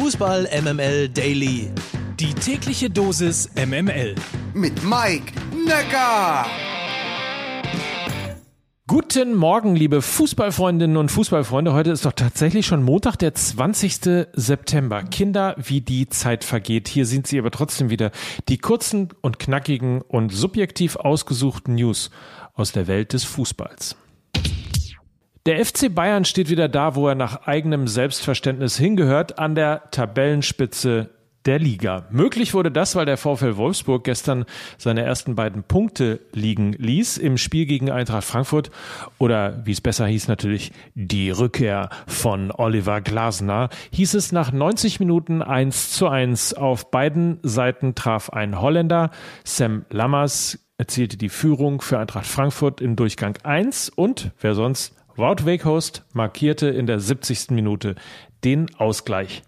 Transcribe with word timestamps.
Fußball 0.00 0.48
MML 0.62 1.08
Daily. 1.08 1.72
Die 2.20 2.32
tägliche 2.32 2.88
Dosis 2.88 3.50
MML. 3.56 4.14
Mit 4.54 4.84
Mike 4.84 5.32
Necker. 5.66 6.46
Guten 8.86 9.34
Morgen, 9.34 9.74
liebe 9.74 10.00
Fußballfreundinnen 10.00 10.96
und 10.96 11.10
Fußballfreunde. 11.10 11.72
Heute 11.72 11.90
ist 11.90 12.04
doch 12.04 12.12
tatsächlich 12.12 12.64
schon 12.64 12.84
Montag, 12.84 13.16
der 13.16 13.34
20. 13.34 14.28
September. 14.34 15.02
Kinder, 15.02 15.56
wie 15.58 15.80
die 15.80 16.08
Zeit 16.08 16.44
vergeht. 16.44 16.86
Hier 16.86 17.04
sind 17.04 17.26
sie 17.26 17.40
aber 17.40 17.50
trotzdem 17.50 17.90
wieder 17.90 18.12
die 18.48 18.58
kurzen 18.58 19.08
und 19.20 19.40
knackigen 19.40 20.02
und 20.02 20.32
subjektiv 20.32 20.94
ausgesuchten 20.94 21.74
News 21.74 22.12
aus 22.54 22.70
der 22.70 22.86
Welt 22.86 23.14
des 23.14 23.24
Fußballs. 23.24 23.96
Der 25.48 25.64
FC 25.64 25.94
Bayern 25.94 26.26
steht 26.26 26.50
wieder 26.50 26.68
da, 26.68 26.94
wo 26.94 27.08
er 27.08 27.14
nach 27.14 27.46
eigenem 27.46 27.88
Selbstverständnis 27.88 28.76
hingehört, 28.76 29.38
an 29.38 29.54
der 29.54 29.90
Tabellenspitze 29.92 31.08
der 31.46 31.58
Liga. 31.58 32.04
Möglich 32.10 32.52
wurde 32.52 32.70
das, 32.70 32.94
weil 32.96 33.06
der 33.06 33.16
VfL 33.16 33.56
Wolfsburg 33.56 34.04
gestern 34.04 34.44
seine 34.76 35.04
ersten 35.04 35.36
beiden 35.36 35.62
Punkte 35.62 36.20
liegen 36.34 36.74
ließ 36.74 37.16
im 37.16 37.38
Spiel 37.38 37.64
gegen 37.64 37.90
Eintracht 37.90 38.24
Frankfurt 38.24 38.70
oder 39.16 39.62
wie 39.64 39.72
es 39.72 39.80
besser 39.80 40.06
hieß 40.06 40.28
natürlich 40.28 40.70
die 40.94 41.30
Rückkehr 41.30 41.88
von 42.06 42.50
Oliver 42.50 43.00
Glasner. 43.00 43.70
Hieß 43.92 44.12
es 44.12 44.32
nach 44.32 44.52
90 44.52 45.00
Minuten 45.00 45.40
1 45.40 45.92
zu 45.92 46.08
1 46.08 46.52
auf 46.52 46.90
beiden 46.90 47.38
Seiten 47.42 47.94
traf 47.94 48.28
ein 48.28 48.60
Holländer. 48.60 49.12
Sam 49.44 49.86
Lammers 49.88 50.58
erzielte 50.76 51.16
die 51.16 51.30
Führung 51.30 51.80
für 51.80 51.98
Eintracht 51.98 52.26
Frankfurt 52.26 52.82
in 52.82 52.96
Durchgang 52.96 53.38
1 53.44 53.88
und 53.88 54.32
wer 54.42 54.54
sonst 54.54 54.94
Wout 55.18 55.44
Weghorst 55.44 56.04
markierte 56.12 56.68
in 56.68 56.86
der 56.86 57.00
70. 57.00 57.50
Minute 57.50 57.96
den 58.44 58.72
Ausgleich. 58.76 59.42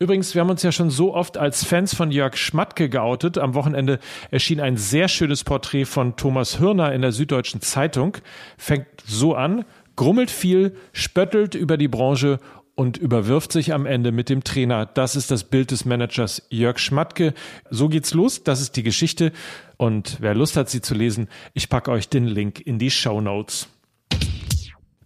Übrigens, 0.00 0.34
wir 0.34 0.40
haben 0.40 0.50
uns 0.50 0.64
ja 0.64 0.72
schon 0.72 0.90
so 0.90 1.14
oft 1.14 1.38
als 1.38 1.62
Fans 1.62 1.94
von 1.94 2.10
Jörg 2.10 2.36
Schmatke 2.36 2.88
geoutet. 2.88 3.38
Am 3.38 3.54
Wochenende 3.54 4.00
erschien 4.32 4.60
ein 4.60 4.76
sehr 4.76 5.06
schönes 5.06 5.44
Porträt 5.44 5.84
von 5.84 6.16
Thomas 6.16 6.58
Hürner 6.58 6.92
in 6.92 7.02
der 7.02 7.12
Süddeutschen 7.12 7.60
Zeitung. 7.60 8.16
Fängt 8.58 8.88
so 9.06 9.36
an, 9.36 9.64
grummelt 9.94 10.32
viel, 10.32 10.74
spöttelt 10.92 11.54
über 11.54 11.76
die 11.76 11.86
Branche 11.86 12.40
und 12.74 12.96
überwirft 12.96 13.52
sich 13.52 13.72
am 13.72 13.86
Ende 13.86 14.10
mit 14.10 14.28
dem 14.28 14.42
Trainer. 14.42 14.86
Das 14.86 15.14
ist 15.14 15.30
das 15.30 15.44
Bild 15.44 15.70
des 15.70 15.84
Managers 15.84 16.42
Jörg 16.50 16.80
Schmatke. 16.80 17.32
So 17.70 17.88
geht's 17.88 18.12
los. 18.12 18.42
Das 18.42 18.60
ist 18.60 18.74
die 18.74 18.82
Geschichte. 18.82 19.30
Und 19.76 20.16
wer 20.18 20.34
Lust 20.34 20.56
hat, 20.56 20.68
sie 20.68 20.80
zu 20.80 20.94
lesen, 20.94 21.28
ich 21.54 21.68
packe 21.68 21.92
euch 21.92 22.08
den 22.08 22.26
Link 22.26 22.58
in 22.58 22.80
die 22.80 22.90
Show 22.90 23.20
Notes. 23.20 23.68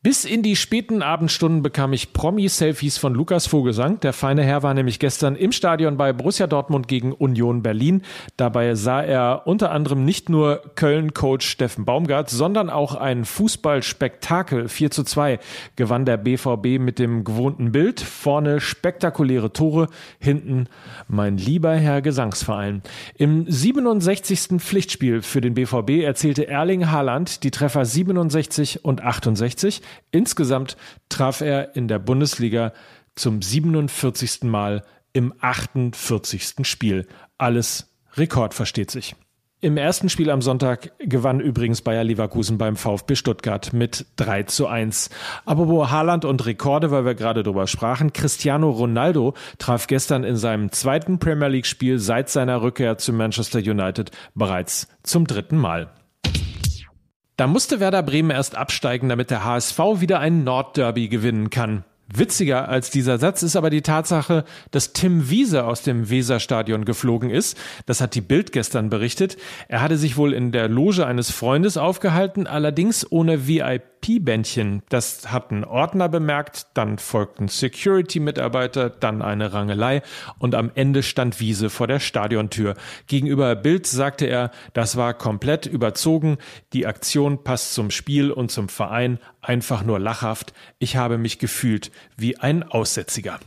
Bis 0.00 0.24
in 0.24 0.44
die 0.44 0.54
späten 0.54 1.02
Abendstunden 1.02 1.60
bekam 1.60 1.92
ich 1.92 2.12
Promi-Selfies 2.12 2.98
von 2.98 3.14
Lukas 3.14 3.48
Vogelsang. 3.48 3.98
Der 3.98 4.12
feine 4.12 4.44
Herr 4.44 4.62
war 4.62 4.72
nämlich 4.72 5.00
gestern 5.00 5.34
im 5.34 5.50
Stadion 5.50 5.96
bei 5.96 6.12
Borussia 6.12 6.46
Dortmund 6.46 6.86
gegen 6.86 7.12
Union 7.12 7.64
Berlin. 7.64 8.02
Dabei 8.36 8.76
sah 8.76 9.02
er 9.02 9.42
unter 9.46 9.72
anderem 9.72 10.04
nicht 10.04 10.28
nur 10.28 10.62
Köln-Coach 10.76 11.44
Steffen 11.44 11.84
Baumgart, 11.84 12.30
sondern 12.30 12.70
auch 12.70 12.94
ein 12.94 13.24
Fußballspektakel. 13.24 14.68
4 14.68 14.92
zu 14.92 15.02
2 15.02 15.40
gewann 15.74 16.04
der 16.04 16.16
BVB 16.16 16.78
mit 16.78 17.00
dem 17.00 17.24
gewohnten 17.24 17.72
Bild. 17.72 17.98
Vorne 17.98 18.60
spektakuläre 18.60 19.52
Tore, 19.52 19.88
hinten 20.20 20.68
mein 21.08 21.38
lieber 21.38 21.74
Herr 21.74 22.02
Gesangsverein. 22.02 22.82
Im 23.16 23.50
67. 23.50 24.60
Pflichtspiel 24.60 25.22
für 25.22 25.40
den 25.40 25.54
BVB 25.54 26.04
erzielte 26.04 26.46
Erling 26.46 26.88
Haaland 26.88 27.42
die 27.42 27.50
Treffer 27.50 27.84
67 27.84 28.84
und 28.84 29.02
68. 29.02 29.82
Insgesamt 30.10 30.76
traf 31.08 31.40
er 31.40 31.76
in 31.76 31.88
der 31.88 31.98
Bundesliga 31.98 32.72
zum 33.14 33.42
47. 33.42 34.44
Mal 34.44 34.84
im 35.12 35.34
48. 35.40 36.66
Spiel. 36.66 37.06
Alles 37.36 37.90
Rekord, 38.14 38.54
versteht 38.54 38.90
sich. 38.90 39.14
Im 39.60 39.76
ersten 39.76 40.08
Spiel 40.08 40.30
am 40.30 40.40
Sonntag 40.40 40.92
gewann 41.00 41.40
übrigens 41.40 41.82
Bayer 41.82 42.04
Leverkusen 42.04 42.58
beim 42.58 42.76
VfB 42.76 43.16
Stuttgart 43.16 43.72
mit 43.72 44.06
3 44.14 44.44
zu 44.44 44.68
1. 44.68 45.10
Aber 45.46 45.66
wo 45.66 45.90
Haaland 45.90 46.24
und 46.24 46.46
Rekorde, 46.46 46.92
weil 46.92 47.04
wir 47.04 47.16
gerade 47.16 47.42
drüber 47.42 47.66
sprachen, 47.66 48.12
Cristiano 48.12 48.70
Ronaldo 48.70 49.34
traf 49.58 49.88
gestern 49.88 50.22
in 50.22 50.36
seinem 50.36 50.70
zweiten 50.70 51.18
Premier 51.18 51.48
League 51.48 51.66
Spiel 51.66 51.98
seit 51.98 52.28
seiner 52.28 52.62
Rückkehr 52.62 52.98
zu 52.98 53.12
Manchester 53.12 53.58
United 53.58 54.12
bereits 54.36 54.86
zum 55.02 55.26
dritten 55.26 55.56
Mal. 55.56 55.90
Da 57.38 57.46
musste 57.46 57.78
Werder 57.78 58.02
Bremen 58.02 58.30
erst 58.30 58.56
absteigen, 58.56 59.08
damit 59.08 59.30
der 59.30 59.44
HSV 59.44 59.78
wieder 60.00 60.18
ein 60.18 60.42
Nordderby 60.42 61.06
gewinnen 61.06 61.50
kann. 61.50 61.84
Witziger 62.12 62.68
als 62.68 62.90
dieser 62.90 63.18
Satz 63.18 63.42
ist 63.42 63.54
aber 63.54 63.70
die 63.70 63.82
Tatsache, 63.82 64.44
dass 64.70 64.94
Tim 64.94 65.28
Wiese 65.28 65.64
aus 65.64 65.82
dem 65.82 66.08
Weserstadion 66.08 66.84
geflogen 66.84 67.30
ist. 67.30 67.58
Das 67.86 68.00
hat 68.00 68.14
die 68.14 68.22
Bild 68.22 68.52
gestern 68.52 68.88
berichtet. 68.88 69.36
Er 69.68 69.82
hatte 69.82 69.98
sich 69.98 70.16
wohl 70.16 70.32
in 70.32 70.50
der 70.50 70.68
Loge 70.68 71.06
eines 71.06 71.30
Freundes 71.30 71.76
aufgehalten, 71.76 72.46
allerdings 72.46 73.10
ohne 73.10 73.46
VIP 73.46 73.98
Pi-Bändchen. 74.00 74.82
Das 74.88 75.30
hat 75.32 75.50
ein 75.50 75.64
Ordner 75.64 76.08
bemerkt, 76.08 76.66
dann 76.74 76.98
folgten 76.98 77.48
Security-Mitarbeiter, 77.48 78.90
dann 78.90 79.22
eine 79.22 79.52
Rangelei 79.52 80.02
und 80.38 80.54
am 80.54 80.70
Ende 80.74 81.02
stand 81.02 81.40
Wiese 81.40 81.70
vor 81.70 81.86
der 81.86 82.00
Stadiontür. 82.00 82.74
Gegenüber 83.06 83.54
Bild 83.56 83.86
sagte 83.86 84.26
er, 84.26 84.50
das 84.72 84.96
war 84.96 85.14
komplett 85.14 85.66
überzogen, 85.66 86.38
die 86.72 86.86
Aktion 86.86 87.44
passt 87.44 87.74
zum 87.74 87.90
Spiel 87.90 88.30
und 88.30 88.50
zum 88.50 88.68
Verein, 88.68 89.18
einfach 89.40 89.82
nur 89.84 89.98
lachhaft. 89.98 90.52
Ich 90.78 90.96
habe 90.96 91.18
mich 91.18 91.38
gefühlt 91.38 91.90
wie 92.16 92.38
ein 92.38 92.62
Aussätziger. 92.62 93.38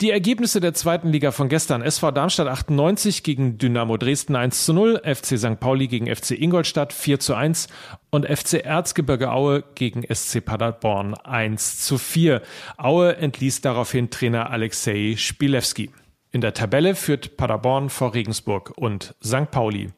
Die 0.00 0.10
Ergebnisse 0.10 0.60
der 0.60 0.72
zweiten 0.72 1.10
Liga 1.10 1.30
von 1.30 1.50
gestern. 1.50 1.82
SV 1.82 2.10
Darmstadt 2.12 2.48
98 2.48 3.22
gegen 3.22 3.58
Dynamo 3.58 3.98
Dresden 3.98 4.34
1 4.34 4.64
zu 4.64 4.72
0, 4.72 5.02
FC 5.04 5.38
St. 5.38 5.60
Pauli 5.60 5.88
gegen 5.88 6.06
FC 6.06 6.30
Ingolstadt 6.30 6.94
4 6.94 7.20
zu 7.20 7.34
1 7.34 7.68
und 8.08 8.26
FC 8.26 8.64
Erzgebirge 8.64 9.30
Aue 9.30 9.62
gegen 9.74 10.02
SC 10.02 10.42
Paderborn 10.42 11.12
1 11.12 11.84
zu 11.84 11.98
4. 11.98 12.40
Aue 12.78 13.18
entließ 13.18 13.60
daraufhin 13.60 14.08
Trainer 14.08 14.48
Alexei 14.48 15.16
Spilewski. 15.18 15.90
In 16.32 16.40
der 16.40 16.54
Tabelle 16.54 16.94
führt 16.94 17.36
Paderborn 17.36 17.90
vor 17.90 18.14
Regensburg 18.14 18.72
und 18.76 19.14
St. 19.22 19.50
Pauli. 19.50 19.90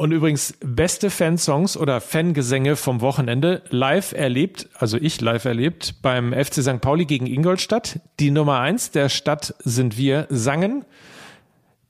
Und 0.00 0.12
übrigens, 0.12 0.54
beste 0.60 1.10
Fansongs 1.10 1.76
oder 1.76 2.00
Fangesänge 2.00 2.76
vom 2.76 3.02
Wochenende 3.02 3.62
live 3.68 4.12
erlebt, 4.12 4.70
also 4.78 4.96
ich 4.96 5.20
live 5.20 5.44
erlebt, 5.44 5.96
beim 6.00 6.32
FC 6.32 6.62
St. 6.62 6.80
Pauli 6.80 7.04
gegen 7.04 7.26
Ingolstadt. 7.26 8.00
Die 8.18 8.30
Nummer 8.30 8.60
eins 8.60 8.92
der 8.92 9.10
Stadt 9.10 9.54
sind 9.58 9.98
wir, 9.98 10.26
sangen 10.30 10.86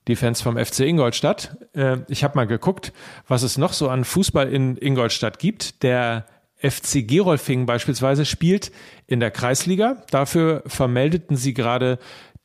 die 0.09 0.17
Fans 0.17 0.43
vom 0.43 0.59
FC 0.59 0.81
Ingolstadt. 0.81 1.57
Äh, 1.73 1.99
ich 2.09 2.25
habe 2.25 2.35
mal 2.35 2.49
geguckt, 2.49 2.93
was 3.29 3.45
es 3.45 3.59
noch 3.59 3.73
so 3.73 3.89
an 3.89 4.05
Fußball 4.05 4.53
in 4.53 4.77
Ingolstadt 4.77 5.39
gibt. 5.39 5.85
Der 5.85 6.27
FC 6.57 7.07
Gerolfing 7.07 7.65
beispielsweise 7.65 8.25
spielt 8.25 8.73
in 9.07 9.21
der 9.21 9.31
Kreisliga. 9.31 10.03
Dafür 10.11 10.65
vermeldeten 10.67 11.37
sie 11.37 11.55
gerade 11.55 12.01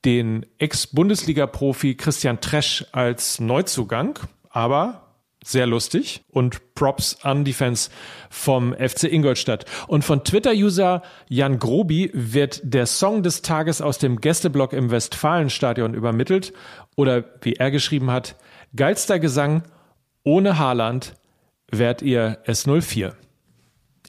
den 0.06 0.46
Ex-Bundesliga-Profi 0.60 1.96
Christian 1.96 2.40
Tresch 2.40 2.86
als 2.92 3.40
Neuzugang. 3.40 4.20
Aber 4.52 5.05
sehr 5.46 5.68
lustig 5.68 6.24
und 6.32 6.74
Props 6.74 7.20
an 7.22 7.46
die 7.46 7.54
Fans 7.54 7.92
vom 8.30 8.74
FC 8.74 9.04
Ingolstadt. 9.04 9.66
Und 9.88 10.04
von 10.04 10.24
Twitter-User 10.24 11.04
Jan 11.30 11.60
Grobi 11.60 12.10
wird 12.14 12.62
der 12.64 12.88
Song 12.88 13.22
des 13.22 13.44
Tages 13.44 13.80
aus 13.80 14.00
dem 14.00 14.20
Gästeblock 14.20 14.74
im 14.74 14.90
Westfalenstadion 14.90 15.94
übermittelt 15.94 16.52
oder 16.96 17.24
wie 17.42 17.54
er 17.54 17.70
geschrieben 17.70 18.10
hat, 18.10 18.36
geilster 18.76 19.20
Gesang 19.20 19.64
ohne 20.24 20.58
Haaland 20.58 21.14
wärt 21.70 22.02
ihr 22.02 22.40
S04. 22.46 23.14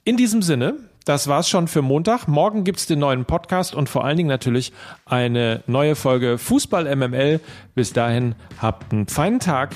In 0.04 0.16
diesem 0.16 0.40
Sinne, 0.40 0.76
das 1.04 1.28
war's 1.28 1.50
schon 1.50 1.68
für 1.68 1.82
Montag. 1.82 2.28
Morgen 2.28 2.64
gibt's 2.64 2.86
den 2.86 3.00
neuen 3.00 3.26
Podcast 3.26 3.74
und 3.74 3.90
vor 3.90 4.04
allen 4.04 4.16
Dingen 4.16 4.28
natürlich 4.28 4.72
eine 5.04 5.62
neue 5.66 5.96
Folge 5.96 6.38
Fußball 6.38 6.96
MML. 6.96 7.40
Bis 7.74 7.92
dahin 7.92 8.34
habt 8.58 8.92
einen 8.92 9.06
feinen 9.06 9.38
Tag 9.38 9.74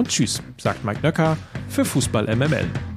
und 0.00 0.08
tschüss, 0.08 0.42
sagt 0.56 0.84
Mike 0.84 1.00
Nöcker 1.02 1.36
für 1.68 1.84
Fußball 1.84 2.34
MML. 2.34 2.89